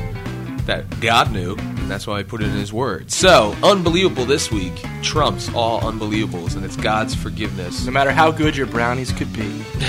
that 0.67 0.85
God 1.01 1.31
knew, 1.31 1.57
and 1.87 1.91
that's 1.93 2.05
why 2.05 2.19
I 2.19 2.23
put 2.23 2.41
it 2.41 2.47
in 2.47 2.51
His 2.51 2.73
Word. 2.73 3.09
So, 3.09 3.55
unbelievable 3.63 4.25
this 4.25 4.51
week 4.51 4.73
trumps 5.01 5.49
all 5.53 5.79
unbelievables, 5.79 6.57
and 6.57 6.65
it's 6.65 6.75
God's 6.75 7.15
forgiveness. 7.15 7.85
No 7.85 7.93
matter 7.93 8.11
how 8.11 8.29
good 8.29 8.57
your 8.57 8.67
brownies 8.67 9.13
could 9.13 9.31
be, 9.31 9.47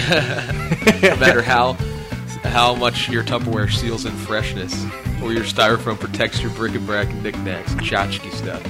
no 1.02 1.16
matter 1.16 1.42
how 1.42 1.72
how 2.44 2.76
much 2.76 3.08
your 3.08 3.24
Tupperware 3.24 3.68
seals 3.68 4.04
in 4.06 4.12
freshness, 4.12 4.80
or 5.20 5.32
your 5.32 5.42
styrofoam 5.42 5.98
protects 5.98 6.40
your 6.40 6.52
bric-a-brac 6.52 7.08
and 7.08 7.20
knickknacks 7.20 7.72
and 7.72 7.80
tchotchke 7.80 8.30
stuff. 8.30 8.62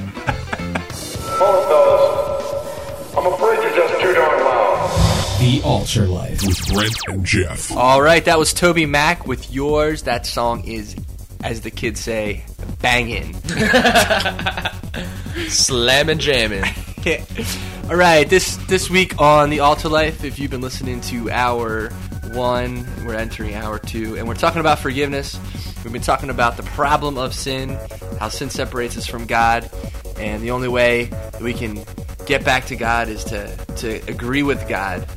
Both 1.39 1.65
of 1.65 1.69
those, 1.69 3.15
I'm 3.15 3.27
afraid 3.31 3.63
you're 3.63 3.77
just 3.77 4.01
too 4.01 4.15
darn 4.15 4.41
loud. 4.41 5.39
The 5.39 5.61
Altar 5.67 6.07
Life. 6.07 6.47
With 6.47 6.67
Brent 6.73 6.97
and 7.09 7.27
Geoff. 7.27 7.77
All 7.77 8.01
right, 8.01 8.25
that 8.25 8.39
was 8.39 8.55
Toby 8.55 8.87
Mac 8.87 9.27
with 9.27 9.53
yours. 9.53 10.05
That 10.05 10.25
song 10.25 10.65
is, 10.65 10.97
as 11.45 11.61
the 11.61 11.71
kids 11.71 12.01
say, 12.01 12.47
banging. 12.81 13.35
Slamming 15.49 16.19
jamming. 16.19 16.65
All 17.91 17.97
right, 17.97 18.29
this 18.29 18.57
this 18.67 18.91
week 18.91 19.21
on 19.21 19.51
the 19.51 19.61
Altar 19.61 19.89
Life, 19.89 20.25
if 20.25 20.39
you've 20.39 20.51
been 20.51 20.61
listening 20.61 21.01
to 21.03 21.31
hour 21.31 21.91
one, 22.33 22.87
we're 23.07 23.15
entering 23.15 23.55
hour 23.55 23.79
two, 23.79 24.17
and 24.17 24.29
we're 24.29 24.35
talking 24.35 24.61
about 24.61 24.79
forgiveness. 24.79 25.39
We've 25.83 25.93
been 25.93 26.03
talking 26.03 26.29
about 26.29 26.57
the 26.57 26.65
problem 26.65 27.17
of 27.17 27.33
sin, 27.33 27.79
how 28.19 28.29
sin 28.29 28.51
separates 28.51 28.99
us 28.99 29.07
from 29.07 29.27
God, 29.27 29.71
and 30.19 30.43
the 30.43 30.51
only 30.51 30.69
way 30.69 31.05
that 31.05 31.41
we 31.41 31.55
can 31.55 31.85
get 32.27 32.45
back 32.45 32.67
to 32.67 32.77
God 32.77 33.09
is 33.09 33.25
to 33.25 33.57
to 33.77 34.11
agree 34.11 34.43
with 34.43 34.69
God 34.69 35.09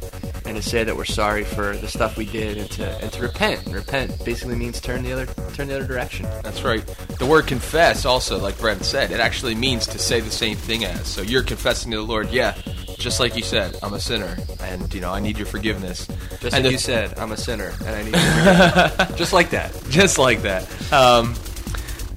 and 0.45 0.55
to 0.55 0.61
say 0.61 0.83
that 0.83 0.95
we're 0.95 1.05
sorry 1.05 1.43
for 1.43 1.75
the 1.77 1.87
stuff 1.87 2.17
we 2.17 2.25
did 2.25 2.57
and 2.57 2.69
to 2.71 2.87
and 3.01 3.11
to 3.13 3.21
repent. 3.21 3.65
Repent 3.67 4.23
basically 4.25 4.55
means 4.55 4.79
turn 4.81 5.03
the 5.03 5.11
other 5.11 5.25
turn 5.53 5.67
the 5.67 5.75
other 5.75 5.87
direction. 5.87 6.25
That's 6.43 6.63
right. 6.63 6.85
The 7.19 7.25
word 7.25 7.47
confess 7.47 8.05
also, 8.05 8.39
like 8.39 8.57
Brent 8.59 8.83
said, 8.83 9.11
it 9.11 9.19
actually 9.19 9.55
means 9.55 9.87
to 9.87 9.99
say 9.99 10.19
the 10.19 10.31
same 10.31 10.57
thing 10.57 10.85
as. 10.85 11.07
So 11.07 11.21
you're 11.21 11.43
confessing 11.43 11.91
to 11.91 11.97
the 11.97 12.03
Lord, 12.03 12.31
yeah, 12.31 12.55
just 12.97 13.19
like 13.19 13.35
you 13.35 13.43
said, 13.43 13.77
I'm 13.83 13.93
a 13.93 13.99
sinner, 13.99 14.37
and 14.61 14.93
you 14.93 15.01
know 15.01 15.11
I 15.11 15.19
need 15.19 15.37
your 15.37 15.47
forgiveness. 15.47 16.07
Just 16.39 16.55
and 16.55 16.63
like 16.63 16.71
you 16.71 16.77
said, 16.77 17.17
I'm 17.17 17.31
a 17.31 17.37
sinner 17.37 17.73
and 17.85 17.89
I 17.89 18.03
need 18.03 19.17
just 19.17 19.33
like 19.33 19.51
that. 19.51 19.77
just 19.89 20.17
like 20.17 20.41
that. 20.43 20.63
Um, 20.93 21.35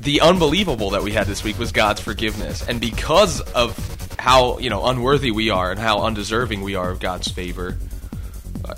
the 0.00 0.20
unbelievable 0.20 0.90
that 0.90 1.02
we 1.02 1.12
had 1.12 1.26
this 1.26 1.42
week 1.42 1.58
was 1.58 1.72
God's 1.72 2.00
forgiveness, 2.00 2.66
and 2.66 2.80
because 2.80 3.40
of 3.40 3.78
how 4.18 4.58
you 4.58 4.70
know 4.70 4.86
unworthy 4.86 5.30
we 5.30 5.50
are 5.50 5.70
and 5.70 5.80
how 5.80 6.00
undeserving 6.00 6.62
we 6.62 6.74
are 6.74 6.90
of 6.90 7.00
God's 7.00 7.28
favor, 7.28 7.76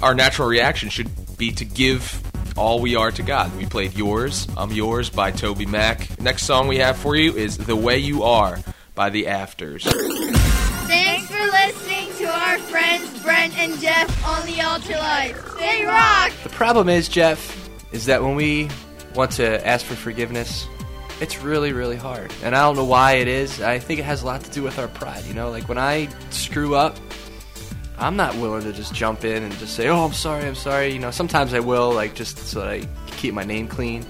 our 0.02 0.14
natural 0.14 0.48
reaction 0.48 0.88
should 0.88 1.10
be 1.36 1.52
to 1.52 1.64
give 1.64 2.22
all 2.56 2.80
we 2.80 2.96
are 2.96 3.10
to 3.10 3.22
God. 3.22 3.54
We 3.56 3.66
played 3.66 3.94
"Yours, 3.94 4.48
I'm 4.56 4.72
Yours" 4.72 5.10
by 5.10 5.30
Toby 5.30 5.66
Mac. 5.66 6.20
Next 6.20 6.44
song 6.44 6.68
we 6.68 6.78
have 6.78 6.96
for 6.96 7.14
you 7.16 7.34
is 7.36 7.58
"The 7.58 7.76
Way 7.76 7.98
You 7.98 8.22
Are" 8.22 8.58
by 8.94 9.10
the 9.10 9.26
Afters. 9.26 9.84
Thanks 9.84 11.26
for 11.26 11.44
listening 11.44 12.12
to 12.18 12.24
our 12.26 12.58
friends 12.58 13.22
Brent 13.22 13.58
and 13.58 13.78
Geoff 13.80 14.26
on 14.26 14.46
the 14.46 14.60
Altar 14.62 14.96
Life. 14.96 15.56
They 15.58 15.84
rock! 15.84 16.32
The 16.42 16.48
problem 16.50 16.88
is, 16.88 17.08
Geoff, 17.08 17.68
is 17.92 18.06
that 18.06 18.22
when 18.22 18.36
we 18.36 18.70
want 19.14 19.32
to 19.32 19.66
ask 19.66 19.84
for 19.84 19.94
forgiveness, 19.96 20.66
it's 21.20 21.42
really, 21.42 21.72
really 21.72 21.96
hard. 21.96 22.32
And 22.42 22.54
I 22.54 22.62
don't 22.62 22.76
know 22.76 22.84
why 22.84 23.14
it 23.14 23.28
is. 23.28 23.60
I 23.60 23.78
think 23.78 24.00
it 24.00 24.04
has 24.04 24.22
a 24.22 24.26
lot 24.26 24.42
to 24.44 24.50
do 24.50 24.62
with 24.62 24.78
our 24.78 24.88
pride. 24.88 25.24
You 25.26 25.34
know, 25.34 25.50
like 25.50 25.68
when 25.68 25.78
I 25.78 26.08
screw 26.30 26.74
up, 26.74 26.96
I'm 27.98 28.16
not 28.16 28.34
willing 28.36 28.62
to 28.64 28.72
just 28.72 28.92
jump 28.94 29.24
in 29.24 29.42
and 29.42 29.52
just 29.58 29.74
say, 29.74 29.88
"Oh, 29.88 30.04
I'm 30.04 30.12
sorry, 30.12 30.44
I'm 30.46 30.54
sorry." 30.54 30.92
You 30.92 30.98
know, 30.98 31.10
sometimes 31.10 31.54
I 31.54 31.60
will, 31.60 31.92
like 31.92 32.14
just 32.14 32.38
so 32.38 32.60
that 32.60 32.68
I 32.68 32.88
keep 33.16 33.32
my 33.34 33.44
name 33.44 33.68
clean. 33.68 34.04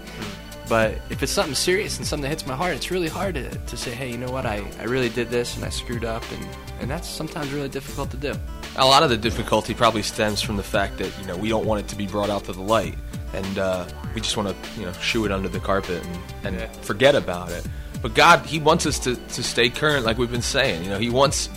But 0.68 0.98
if 1.10 1.22
it's 1.22 1.30
something 1.30 1.54
serious 1.54 1.96
and 1.98 2.04
something 2.06 2.22
that 2.22 2.30
hits 2.30 2.44
my 2.44 2.56
heart, 2.56 2.74
it's 2.74 2.90
really 2.90 3.08
hard 3.08 3.36
to, 3.36 3.48
to 3.50 3.76
say, 3.76 3.92
"Hey, 3.92 4.10
you 4.10 4.18
know 4.18 4.30
what? 4.32 4.44
I, 4.46 4.64
I 4.80 4.84
really 4.84 5.08
did 5.08 5.30
this 5.30 5.54
and 5.56 5.64
I 5.64 5.68
screwed 5.68 6.04
up," 6.04 6.24
and 6.32 6.48
and 6.80 6.90
that's 6.90 7.08
sometimes 7.08 7.52
really 7.52 7.68
difficult 7.68 8.10
to 8.10 8.16
do. 8.16 8.34
A 8.76 8.84
lot 8.84 9.02
of 9.04 9.08
the 9.10 9.16
difficulty 9.16 9.72
probably 9.74 10.02
stems 10.02 10.42
from 10.42 10.56
the 10.56 10.62
fact 10.64 10.98
that 10.98 11.12
you 11.20 11.26
know 11.26 11.36
we 11.36 11.48
don't 11.48 11.64
want 11.66 11.80
it 11.80 11.88
to 11.88 11.96
be 11.96 12.06
brought 12.06 12.30
out 12.30 12.44
to 12.46 12.52
the 12.52 12.62
light, 12.62 12.96
and 13.32 13.58
uh, 13.58 13.84
we 14.14 14.20
just 14.20 14.36
want 14.36 14.48
to 14.48 14.80
you 14.80 14.84
know 14.86 14.92
shoo 14.94 15.24
it 15.24 15.30
under 15.30 15.48
the 15.48 15.60
carpet 15.60 16.04
and, 16.04 16.18
and 16.46 16.56
Yeah. 16.56 16.72
forget 16.82 17.14
about 17.14 17.50
it. 17.52 17.64
But 18.02 18.14
God, 18.14 18.40
He 18.44 18.58
wants 18.58 18.84
us 18.86 18.98
to, 19.00 19.14
to 19.14 19.42
stay 19.44 19.70
current, 19.70 20.04
like 20.04 20.18
we've 20.18 20.30
been 20.30 20.42
saying. 20.42 20.82
You 20.84 20.90
know, 20.90 20.98
He 20.98 21.08
wants 21.10 21.48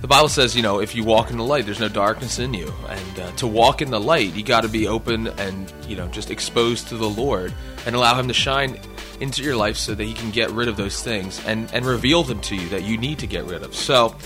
The 0.00 0.06
Bible 0.06 0.28
says, 0.28 0.54
you 0.54 0.62
know, 0.62 0.80
if 0.80 0.94
you 0.94 1.02
walk 1.02 1.30
in 1.30 1.36
the 1.36 1.44
light, 1.44 1.66
there's 1.66 1.80
no 1.80 1.88
darkness 1.88 2.38
in 2.38 2.54
you. 2.54 2.72
And 2.88 3.20
uh, 3.20 3.32
to 3.32 3.48
walk 3.48 3.82
in 3.82 3.90
the 3.90 3.98
light, 3.98 4.34
you 4.34 4.44
got 4.44 4.60
to 4.60 4.68
be 4.68 4.86
open 4.86 5.26
and, 5.26 5.72
you 5.88 5.96
know, 5.96 6.06
just 6.08 6.30
exposed 6.30 6.88
to 6.88 6.96
the 6.96 7.08
Lord 7.08 7.52
and 7.84 7.96
allow 7.96 8.14
Him 8.14 8.28
to 8.28 8.34
shine 8.34 8.78
into 9.20 9.42
your 9.42 9.56
life 9.56 9.76
so 9.76 9.96
that 9.96 10.04
He 10.04 10.14
can 10.14 10.30
get 10.30 10.50
rid 10.50 10.68
of 10.68 10.76
those 10.76 11.02
things 11.02 11.44
and, 11.46 11.68
and 11.74 11.84
reveal 11.84 12.22
them 12.22 12.40
to 12.42 12.54
you 12.54 12.68
that 12.68 12.84
you 12.84 12.96
need 12.96 13.18
to 13.18 13.26
get 13.26 13.44
rid 13.44 13.64
of. 13.64 13.74
So, 13.74 14.16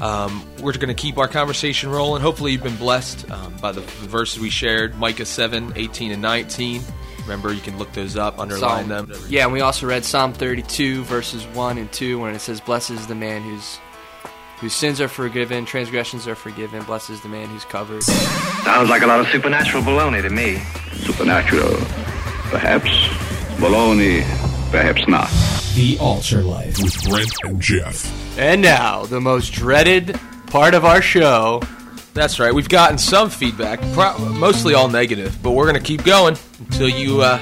um, 0.00 0.46
we're 0.60 0.72
going 0.72 0.88
to 0.88 0.94
keep 0.94 1.18
our 1.18 1.28
conversation 1.28 1.90
rolling. 1.90 2.22
Hopefully, 2.22 2.52
you've 2.52 2.62
been 2.62 2.76
blessed 2.76 3.30
um, 3.30 3.56
by 3.56 3.72
the 3.72 3.80
verses 3.80 4.40
we 4.40 4.48
shared 4.48 4.94
Micah 4.94 5.26
7, 5.26 5.72
18, 5.76 6.12
and 6.12 6.22
19. 6.22 6.82
Remember, 7.22 7.52
you 7.52 7.60
can 7.60 7.76
look 7.78 7.92
those 7.92 8.16
up, 8.16 8.38
underline 8.38 8.88
Psalm- 8.88 9.08
them. 9.08 9.20
Yeah, 9.28 9.44
and 9.44 9.52
we 9.52 9.60
also 9.60 9.86
read 9.86 10.04
Psalm 10.04 10.32
32, 10.32 11.02
verses 11.04 11.44
1 11.48 11.78
and 11.78 11.92
2, 11.92 12.20
when 12.20 12.34
it 12.34 12.38
says, 12.38 12.60
Blessed 12.60 12.92
is 12.92 13.06
the 13.06 13.14
man 13.14 13.42
whose 13.42 13.78
whose 14.60 14.72
sins 14.74 15.00
are 15.00 15.08
forgiven, 15.08 15.64
transgressions 15.64 16.26
are 16.26 16.34
forgiven. 16.34 16.82
Blessed 16.84 17.10
is 17.10 17.20
the 17.20 17.28
man 17.28 17.48
who's 17.48 17.64
covered. 17.64 18.02
Sounds 18.02 18.90
like 18.90 19.02
a 19.02 19.06
lot 19.06 19.20
of 19.20 19.28
supernatural 19.28 19.82
baloney 19.82 20.22
to 20.22 20.30
me. 20.30 20.56
Supernatural. 21.04 21.70
Perhaps. 22.50 22.88
Baloney. 23.58 24.22
Perhaps 24.70 25.06
not. 25.08 25.28
The 25.74 25.96
Altar 26.00 26.42
Life. 26.42 26.76
With 26.82 27.02
Brent 27.08 27.30
and 27.44 27.60
Geoff. 27.60 28.38
And 28.38 28.60
now, 28.62 29.04
the 29.06 29.20
most 29.20 29.52
dreaded 29.52 30.18
part 30.48 30.74
of 30.74 30.84
our 30.84 31.00
show. 31.02 31.62
That's 32.14 32.40
right. 32.40 32.52
We've 32.52 32.68
gotten 32.68 32.98
some 32.98 33.30
feedback, 33.30 33.80
pro- 33.92 34.18
mostly 34.18 34.74
all 34.74 34.88
negative, 34.88 35.38
but 35.42 35.52
we're 35.52 35.70
going 35.70 35.80
to 35.80 35.86
keep 35.86 36.04
going 36.04 36.36
until 36.58 36.88
you 36.88 37.20
uh, 37.22 37.38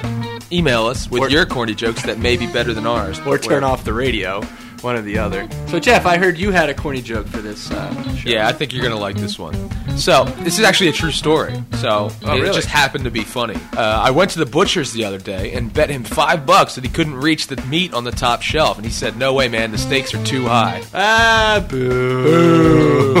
email 0.51 0.85
us 0.85 1.09
with 1.09 1.23
Or- 1.23 1.29
your 1.29 1.45
corny 1.47 1.73
jokes 1.73 2.03
that 2.03 2.19
may 2.19 2.37
be 2.37 2.45
better 2.47 2.73
than 2.73 2.85
ours. 2.85 3.19
Or 3.25 3.37
turn 3.39 3.63
off 3.63 3.83
the 3.83 3.93
radio, 3.93 4.41
one 4.81 4.95
or 4.95 5.01
the 5.01 5.17
other. 5.17 5.47
So, 5.67 5.79
Geoff, 5.79 6.05
I 6.05 6.17
heard 6.17 6.37
you 6.37 6.51
had 6.51 6.69
a 6.69 6.73
corny 6.73 7.01
joke 7.01 7.27
for 7.27 7.37
this 7.41 7.71
uh, 7.71 8.15
show. 8.15 8.29
Yeah, 8.29 8.47
I 8.47 8.53
think 8.53 8.73
you're 8.73 8.81
going 8.81 8.93
to 8.95 8.99
like 8.99 9.15
this 9.17 9.37
one. 9.39 9.53
So, 9.97 10.25
this 10.41 10.59
is 10.59 10.65
actually 10.65 10.89
a 10.89 10.93
true 10.93 11.11
story. 11.11 11.55
So, 11.79 12.09
Oh, 12.23 12.35
it 12.35 12.41
really? 12.41 12.53
just 12.55 12.67
happened 12.67 13.03
to 13.05 13.11
be 13.11 13.21
funny. 13.21 13.55
Uh, 13.75 13.81
I 14.03 14.11
went 14.11 14.31
to 14.31 14.39
the 14.39 14.45
butcher's 14.45 14.91
the 14.93 15.05
other 15.05 15.17
day 15.17 15.53
and 15.53 15.73
bet 15.73 15.89
him 15.89 16.03
five 16.03 16.45
bucks 16.45 16.75
that 16.75 16.83
he 16.83 16.89
couldn't 16.89 17.15
reach 17.15 17.47
the 17.47 17.59
meat 17.63 17.93
on 17.93 18.03
the 18.03 18.11
top 18.11 18.41
shelf. 18.41 18.77
And 18.77 18.85
he 18.85 18.91
said, 18.91 19.17
No 19.17 19.33
way, 19.33 19.47
man, 19.47 19.71
the 19.71 19.77
stakes 19.77 20.13
are 20.13 20.23
too 20.23 20.45
high. 20.45 20.83
Ah, 20.93 21.65
boo. 21.67 22.67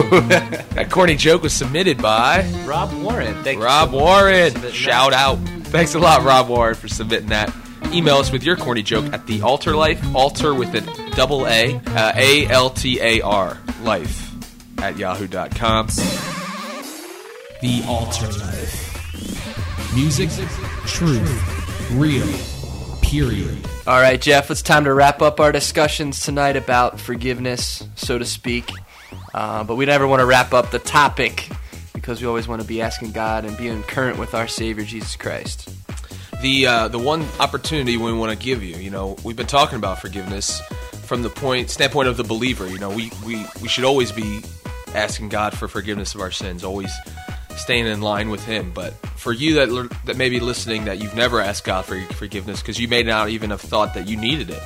That 0.77 0.91
corny 0.91 1.15
joke 1.15 1.41
was 1.41 1.53
submitted 1.53 1.99
by 1.99 2.47
Rob 2.65 2.93
Warren. 3.01 3.33
Thank 3.43 3.61
Rob 3.63 3.91
you 3.91 3.97
so 3.97 4.03
Warren. 4.05 4.51
for 4.51 4.57
submitting 4.59 4.75
Shout 4.77 5.11
out. 5.13 5.39
Thanks 5.67 5.95
a 5.95 5.99
lot, 5.99 6.23
Rob 6.23 6.47
Warren, 6.49 6.75
for 6.75 6.87
submitting 6.87 7.29
that. 7.29 7.51
Email 7.93 8.17
us 8.17 8.31
with 8.31 8.43
your 8.43 8.55
corny 8.55 8.83
joke 8.83 9.05
at 9.13 9.25
the 9.27 9.41
Altar 9.41 9.75
Life, 9.75 10.03
altar 10.13 10.53
with 10.53 10.73
a 10.75 10.81
double 11.15 11.47
A, 11.47 11.75
uh, 11.75 12.11
A 12.15 12.45
L 12.47 12.69
T 12.69 12.99
A 13.01 13.21
R, 13.21 13.57
life, 13.81 14.31
at 14.79 14.97
yahoo.com. 14.97 15.87
The 17.61 17.83
Altar 17.87 18.27
Life. 18.27 19.95
Music, 19.95 20.29
truth, 20.85 21.91
real, 21.93 22.27
period. 23.01 23.57
All 23.87 24.01
right, 24.01 24.21
Geoff, 24.21 24.51
it's 24.51 24.61
time 24.61 24.83
to 24.83 24.93
wrap 24.93 25.21
up 25.21 25.39
our 25.39 25.51
discussions 25.51 26.21
tonight 26.21 26.57
about 26.57 26.99
forgiveness, 26.99 27.83
so 27.95 28.17
to 28.19 28.25
speak. 28.25 28.69
Uh, 29.33 29.63
but 29.63 29.75
we 29.75 29.85
never 29.85 30.05
want 30.05 30.19
to 30.19 30.25
wrap 30.25 30.53
up 30.53 30.71
the 30.71 30.79
topic 30.79 31.49
because 31.93 32.21
we 32.21 32.27
always 32.27 32.47
want 32.47 32.61
to 32.61 32.67
be 32.67 32.81
asking 32.81 33.11
God 33.11 33.45
and 33.45 33.57
being 33.57 33.81
current 33.83 34.19
with 34.19 34.35
our 34.35 34.47
Savior, 34.47 34.83
Jesus 34.83 35.15
Christ. 35.15 35.69
The 36.41 36.67
uh, 36.67 36.87
the 36.87 36.99
one 36.99 37.25
opportunity 37.39 37.97
we 37.97 38.13
want 38.13 38.37
to 38.37 38.37
give 38.37 38.63
you, 38.63 38.75
you 38.75 38.91
know, 38.91 39.17
we've 39.23 39.35
been 39.35 39.47
talking 39.47 39.77
about 39.77 39.99
forgiveness 39.99 40.61
from 41.07 41.23
the 41.23 41.29
point 41.29 41.69
standpoint 41.69 42.07
of 42.07 42.17
the 42.17 42.23
believer. 42.23 42.67
You 42.67 42.77
know, 42.77 42.89
we, 42.89 43.11
we, 43.25 43.43
we 43.61 43.67
should 43.67 43.85
always 43.85 44.11
be 44.11 44.41
asking 44.93 45.29
God 45.29 45.57
for 45.57 45.67
forgiveness 45.67 46.13
of 46.13 46.21
our 46.21 46.31
sins, 46.31 46.63
always 46.63 46.93
staying 47.55 47.87
in 47.87 48.01
line 48.01 48.29
with 48.29 48.45
Him. 48.45 48.71
But 48.71 48.93
for 49.15 49.33
you 49.33 49.55
that 49.55 49.89
that 50.05 50.17
may 50.17 50.29
be 50.29 50.39
listening, 50.39 50.85
that 50.85 51.01
you've 51.01 51.15
never 51.15 51.39
asked 51.39 51.63
God 51.63 51.85
for 51.85 51.99
forgiveness 52.13 52.61
because 52.61 52.79
you 52.79 52.87
may 52.87 53.03
not 53.03 53.29
even 53.29 53.49
have 53.49 53.61
thought 53.61 53.93
that 53.95 54.07
you 54.07 54.17
needed 54.17 54.49
it, 54.49 54.61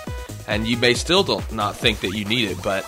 and 0.47 0.67
you 0.67 0.77
may 0.77 0.93
still 0.93 1.23
don't 1.23 1.51
not 1.53 1.75
think 1.75 2.01
that 2.01 2.13
you 2.13 2.25
need 2.25 2.49
it, 2.49 2.61
but 2.61 2.85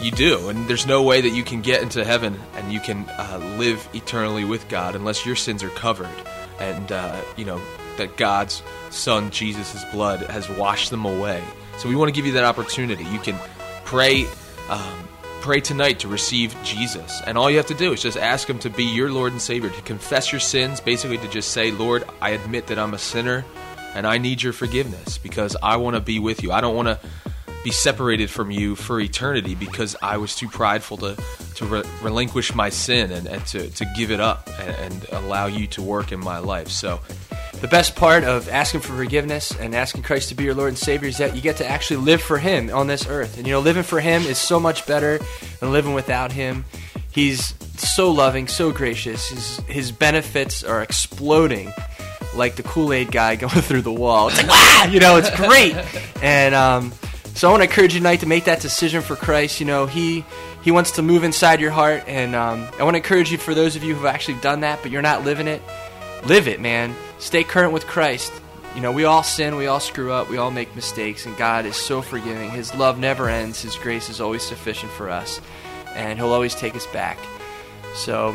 you 0.00 0.10
do. 0.10 0.48
And 0.48 0.66
there's 0.66 0.86
no 0.86 1.02
way 1.02 1.20
that 1.20 1.30
you 1.30 1.44
can 1.44 1.60
get 1.60 1.82
into 1.82 2.04
heaven 2.04 2.38
and 2.54 2.72
you 2.72 2.80
can 2.80 3.08
uh, 3.08 3.56
live 3.58 3.88
eternally 3.94 4.44
with 4.44 4.68
God 4.68 4.94
unless 4.96 5.24
your 5.24 5.36
sins 5.36 5.62
are 5.62 5.70
covered, 5.70 6.10
and 6.58 6.90
uh, 6.90 7.20
you 7.36 7.44
know 7.44 7.60
that 7.98 8.16
God's 8.16 8.62
Son 8.90 9.30
Jesus' 9.30 9.84
blood 9.92 10.20
has 10.30 10.48
washed 10.50 10.90
them 10.90 11.04
away. 11.04 11.42
So 11.78 11.88
we 11.88 11.96
want 11.96 12.08
to 12.08 12.12
give 12.12 12.26
you 12.26 12.32
that 12.32 12.44
opportunity. 12.44 13.04
You 13.04 13.18
can 13.18 13.38
pray. 13.84 14.26
Um, 14.68 15.08
pray 15.42 15.60
tonight 15.60 16.00
to 16.00 16.08
receive 16.08 16.56
Jesus. 16.64 17.22
And 17.24 17.38
all 17.38 17.48
you 17.48 17.56
have 17.58 17.66
to 17.66 17.74
do 17.74 17.92
is 17.92 18.02
just 18.02 18.18
ask 18.18 18.50
Him 18.50 18.58
to 18.60 18.70
be 18.70 18.82
your 18.82 19.12
Lord 19.12 19.30
and 19.30 19.40
Savior, 19.40 19.70
to 19.70 19.82
confess 19.82 20.32
your 20.32 20.40
sins, 20.40 20.80
basically 20.80 21.18
to 21.18 21.28
just 21.28 21.52
say, 21.52 21.70
Lord, 21.70 22.02
I 22.20 22.30
admit 22.30 22.66
that 22.66 22.80
I'm 22.80 22.94
a 22.94 22.98
sinner 22.98 23.44
and 23.94 24.08
I 24.08 24.18
need 24.18 24.42
your 24.42 24.52
forgiveness 24.52 25.18
because 25.18 25.56
I 25.62 25.76
want 25.76 25.94
to 25.94 26.00
be 26.00 26.18
with 26.18 26.42
you. 26.42 26.50
I 26.50 26.60
don't 26.60 26.74
want 26.74 26.88
to 26.88 26.98
be 27.62 27.70
separated 27.70 28.28
from 28.28 28.50
you 28.50 28.76
for 28.76 29.00
eternity 29.00 29.54
because 29.54 29.96
I 30.02 30.18
was 30.18 30.34
too 30.36 30.48
prideful 30.48 30.98
to, 30.98 31.16
to 31.56 31.64
re- 31.64 31.82
relinquish 32.02 32.54
my 32.54 32.68
sin 32.68 33.10
and, 33.10 33.26
and 33.26 33.44
to, 33.46 33.70
to 33.70 33.92
give 33.96 34.10
it 34.10 34.20
up 34.20 34.48
and, 34.60 34.76
and 34.92 35.06
allow 35.12 35.46
you 35.46 35.66
to 35.68 35.82
work 35.82 36.12
in 36.12 36.20
my 36.20 36.38
life. 36.38 36.68
So, 36.68 37.00
The 37.60 37.68
best 37.68 37.96
part 37.96 38.22
of 38.22 38.50
asking 38.50 38.80
for 38.80 38.92
forgiveness 38.92 39.50
and 39.58 39.74
asking 39.74 40.02
Christ 40.02 40.28
to 40.28 40.34
be 40.34 40.44
your 40.44 40.54
Lord 40.54 40.68
and 40.68 40.78
Savior 40.78 41.08
is 41.08 41.16
that 41.18 41.34
you 41.34 41.40
get 41.40 41.56
to 41.56 41.66
actually 41.66 42.04
live 42.04 42.20
for 42.20 42.36
Him 42.36 42.70
on 42.70 42.86
this 42.86 43.06
earth. 43.08 43.38
And 43.38 43.46
you 43.46 43.54
know, 43.54 43.60
living 43.60 43.82
for 43.82 43.98
Him 43.98 44.22
is 44.22 44.36
so 44.36 44.60
much 44.60 44.86
better 44.86 45.18
than 45.60 45.72
living 45.72 45.94
without 45.94 46.32
Him. 46.32 46.66
He's 47.10 47.54
so 47.78 48.10
loving, 48.10 48.46
so 48.46 48.72
gracious. 48.72 49.28
His, 49.28 49.58
his 49.68 49.90
benefits 49.90 50.64
are 50.64 50.82
exploding 50.82 51.72
like 52.34 52.56
the 52.56 52.62
Kool 52.62 52.92
Aid 52.92 53.10
guy 53.10 53.36
going 53.36 53.62
through 53.62 53.82
the 53.82 53.92
wall. 53.92 54.28
It's 54.28 54.36
like, 54.36 54.50
ah! 54.50 54.88
You 54.88 55.00
know, 55.00 55.16
it's 55.16 55.30
great. 55.34 55.74
And 56.22 56.54
um, 56.54 56.92
so 57.34 57.48
I 57.48 57.50
want 57.52 57.62
to 57.62 57.68
encourage 57.68 57.94
you 57.94 58.00
tonight 58.00 58.20
to 58.20 58.26
make 58.26 58.44
that 58.44 58.60
decision 58.60 59.00
for 59.00 59.16
Christ. 59.16 59.60
You 59.60 59.66
know, 59.66 59.86
He. 59.86 60.24
He 60.62 60.72
wants 60.72 60.90
to 60.92 61.02
move 61.02 61.22
inside 61.22 61.60
your 61.60 61.70
heart, 61.70 62.02
and 62.08 62.34
um, 62.34 62.66
I 62.76 62.82
want 62.82 62.94
to 62.94 62.98
encourage 62.98 63.30
you 63.30 63.38
for 63.38 63.54
those 63.54 63.76
of 63.76 63.84
you 63.84 63.94
who've 63.94 64.04
actually 64.04 64.40
done 64.40 64.62
that, 64.62 64.82
but 64.82 64.90
you're 64.90 65.00
not 65.00 65.24
living 65.24 65.46
it 65.46 65.62
live 66.26 66.48
it, 66.48 66.60
man. 66.60 66.94
Stay 67.18 67.44
current 67.44 67.72
with 67.72 67.86
Christ. 67.86 68.32
You 68.74 68.82
know, 68.82 68.92
we 68.92 69.04
all 69.04 69.22
sin, 69.22 69.56
we 69.56 69.68
all 69.68 69.80
screw 69.80 70.12
up, 70.12 70.28
we 70.28 70.36
all 70.36 70.50
make 70.50 70.74
mistakes, 70.76 71.24
and 71.24 71.34
God 71.36 71.64
is 71.64 71.76
so 71.76 72.02
forgiving. 72.02 72.50
His 72.50 72.74
love 72.74 72.98
never 72.98 73.28
ends, 73.28 73.62
His 73.62 73.74
grace 73.76 74.10
is 74.10 74.20
always 74.20 74.42
sufficient 74.42 74.92
for 74.92 75.08
us, 75.08 75.40
and 75.94 76.18
He'll 76.18 76.32
always 76.32 76.54
take 76.54 76.74
us 76.74 76.86
back. 76.88 77.16
So, 77.94 78.34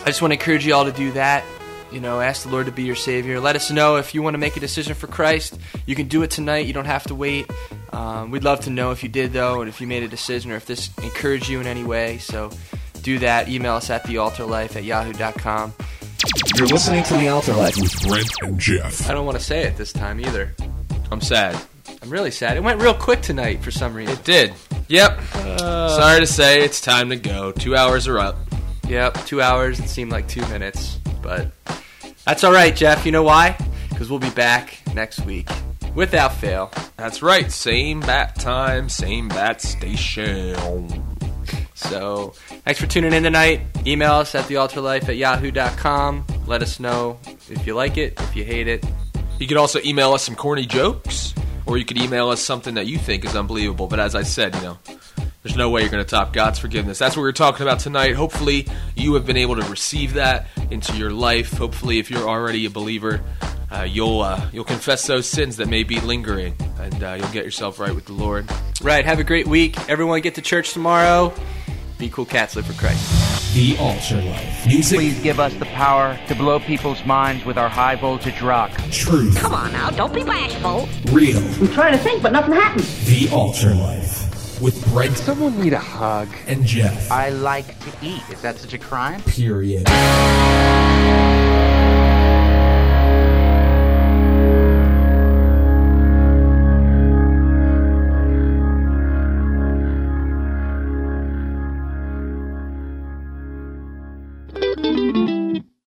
I 0.00 0.06
just 0.06 0.20
want 0.20 0.32
to 0.32 0.38
encourage 0.38 0.66
you 0.66 0.74
all 0.74 0.84
to 0.84 0.90
do 0.90 1.12
that. 1.12 1.44
You 1.92 2.00
know, 2.00 2.20
ask 2.20 2.42
the 2.42 2.48
Lord 2.48 2.66
to 2.66 2.72
be 2.72 2.82
your 2.82 2.96
Savior. 2.96 3.38
Let 3.38 3.54
us 3.54 3.70
know 3.70 3.96
if 3.96 4.14
you 4.14 4.22
want 4.22 4.34
to 4.34 4.38
make 4.38 4.56
a 4.56 4.60
decision 4.60 4.94
for 4.94 5.06
Christ. 5.06 5.56
You 5.86 5.94
can 5.94 6.08
do 6.08 6.24
it 6.24 6.30
tonight. 6.32 6.66
You 6.66 6.72
don't 6.72 6.86
have 6.86 7.04
to 7.04 7.14
wait. 7.14 7.48
Um, 7.92 8.32
we'd 8.32 8.42
love 8.42 8.60
to 8.62 8.70
know 8.70 8.90
if 8.90 9.04
you 9.04 9.08
did, 9.08 9.32
though, 9.32 9.60
and 9.60 9.68
if 9.68 9.80
you 9.80 9.86
made 9.86 10.02
a 10.02 10.08
decision 10.08 10.50
or 10.50 10.56
if 10.56 10.66
this 10.66 10.90
encouraged 10.98 11.48
you 11.48 11.60
in 11.60 11.68
any 11.68 11.84
way. 11.84 12.18
So, 12.18 12.50
do 13.02 13.20
that. 13.20 13.48
Email 13.48 13.74
us 13.74 13.90
at 13.90 14.02
thealtarlife 14.02 14.74
at 14.74 14.82
yahoo.com. 14.82 15.72
You're 16.56 16.66
listening 16.68 17.02
to 17.04 17.14
The 17.14 17.28
Altar 17.28 17.54
Life. 17.54 17.76
With 17.76 18.06
Brent 18.06 18.30
and 18.42 18.58
Geoff. 18.58 19.08
I 19.08 19.14
don't 19.14 19.26
want 19.26 19.38
to 19.38 19.44
say 19.44 19.62
it 19.64 19.76
this 19.76 19.92
time 19.92 20.20
either. 20.20 20.54
I'm 21.10 21.20
sad. 21.20 21.60
I'm 22.02 22.10
really 22.10 22.30
sad. 22.30 22.56
It 22.56 22.62
went 22.62 22.80
real 22.80 22.94
quick 22.94 23.20
tonight 23.22 23.62
for 23.62 23.70
some 23.70 23.94
reason. 23.94 24.14
It 24.14 24.24
did. 24.24 24.54
Yep. 24.88 25.18
Uh. 25.34 25.88
Sorry 25.96 26.20
to 26.20 26.26
say, 26.26 26.62
it's 26.62 26.80
time 26.80 27.10
to 27.10 27.16
go. 27.16 27.52
Two 27.52 27.74
hours 27.76 28.06
are 28.08 28.18
up. 28.18 28.36
Yep, 28.88 29.14
two 29.26 29.42
hours. 29.42 29.80
It 29.80 29.88
seemed 29.88 30.12
like 30.12 30.28
two 30.28 30.46
minutes, 30.48 31.00
but 31.20 31.50
that's 32.24 32.44
all 32.44 32.52
right, 32.52 32.74
Geoff. 32.74 33.04
You 33.04 33.12
know 33.12 33.24
why? 33.24 33.56
Because 33.88 34.10
we'll 34.10 34.20
be 34.20 34.30
back 34.30 34.78
next 34.94 35.24
week 35.26 35.48
without 35.94 36.34
fail. 36.34 36.70
That's 36.96 37.22
right. 37.22 37.50
Same 37.50 38.00
bat 38.00 38.36
time, 38.36 38.88
same 38.88 39.28
bat 39.28 39.60
station. 39.60 41.15
So 41.76 42.32
thanks 42.64 42.80
for 42.80 42.86
tuning 42.86 43.12
in 43.12 43.22
tonight. 43.22 43.60
Email 43.86 44.14
us 44.14 44.34
at 44.34 44.46
thealtarlife 44.46 45.08
at 45.10 45.16
yahoo.com. 45.16 46.24
Let 46.46 46.62
us 46.62 46.80
know 46.80 47.18
if 47.50 47.66
you 47.66 47.74
like 47.74 47.98
it, 47.98 48.18
if 48.18 48.34
you 48.34 48.44
hate 48.44 48.66
it. 48.66 48.84
You 49.38 49.46
could 49.46 49.58
also 49.58 49.78
email 49.84 50.14
us 50.14 50.22
some 50.22 50.34
corny 50.34 50.64
jokes, 50.64 51.34
or 51.66 51.76
you 51.76 51.84
could 51.84 51.98
email 51.98 52.30
us 52.30 52.40
something 52.40 52.74
that 52.74 52.86
you 52.86 52.96
think 52.96 53.26
is 53.26 53.36
unbelievable. 53.36 53.88
But 53.88 54.00
as 54.00 54.14
I 54.14 54.22
said, 54.22 54.54
you 54.54 54.62
know, 54.62 54.78
there's 55.42 55.54
no 55.54 55.68
way 55.68 55.82
you're 55.82 55.90
going 55.90 56.02
to 56.02 56.08
top 56.08 56.32
God's 56.32 56.58
forgiveness. 56.58 56.98
That's 56.98 57.14
what 57.14 57.22
we're 57.22 57.32
talking 57.32 57.62
about 57.62 57.80
tonight. 57.80 58.14
Hopefully, 58.14 58.66
you 58.94 59.12
have 59.12 59.26
been 59.26 59.36
able 59.36 59.56
to 59.56 59.68
receive 59.68 60.14
that 60.14 60.46
into 60.70 60.96
your 60.96 61.10
life. 61.10 61.52
Hopefully, 61.52 61.98
if 61.98 62.10
you're 62.10 62.26
already 62.26 62.64
a 62.64 62.70
believer, 62.70 63.20
uh, 63.70 63.82
you'll 63.82 64.22
uh, 64.22 64.48
you'll 64.50 64.64
confess 64.64 65.06
those 65.06 65.28
sins 65.28 65.58
that 65.58 65.68
may 65.68 65.82
be 65.82 66.00
lingering, 66.00 66.56
and 66.80 67.04
uh, 67.04 67.18
you'll 67.18 67.32
get 67.32 67.44
yourself 67.44 67.78
right 67.78 67.94
with 67.94 68.06
the 68.06 68.14
Lord. 68.14 68.50
Right. 68.80 69.04
Have 69.04 69.18
a 69.18 69.24
great 69.24 69.46
week. 69.46 69.76
Everyone 69.90 70.22
get 70.22 70.36
to 70.36 70.42
church 70.42 70.72
tomorrow. 70.72 71.34
Be 71.98 72.10
cool 72.10 72.26
cats. 72.26 72.56
Live 72.56 72.66
for 72.66 72.74
Christ. 72.74 73.54
The 73.54 73.76
Altar 73.78 74.20
Life. 74.20 74.66
Music, 74.66 74.98
Please 74.98 75.18
give 75.22 75.40
us 75.40 75.54
the 75.54 75.64
power 75.66 76.18
to 76.28 76.34
blow 76.34 76.60
people's 76.60 77.02
minds 77.06 77.44
with 77.46 77.56
our 77.56 77.70
high 77.70 77.94
voltage 77.96 78.42
rock. 78.42 78.70
truth, 78.90 79.36
Come 79.38 79.54
on 79.54 79.72
now, 79.72 79.88
don't 79.90 80.12
be 80.12 80.22
bashful. 80.22 80.88
real. 81.10 81.38
I'm 81.38 81.68
trying 81.72 81.92
to 81.92 81.98
think, 81.98 82.22
but 82.22 82.32
nothing 82.32 82.52
happened. 82.52 82.84
The 83.06 83.30
Altar 83.32 83.74
Life. 83.74 84.60
with 84.60 84.86
Brent 84.92 85.16
Someone 85.16 85.58
need 85.60 85.72
a 85.72 85.78
hug. 85.78 86.28
and 86.46 86.64
Geoff. 86.66 87.10
I 87.10 87.30
like 87.30 87.66
to 87.80 87.92
eat. 88.02 88.22
Is 88.30 88.42
that 88.42 88.58
such 88.58 88.74
a 88.74 88.78
crime? 88.78 89.22
Period. 89.22 89.86